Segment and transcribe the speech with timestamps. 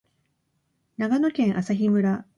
[0.97, 2.25] 長野県朝日村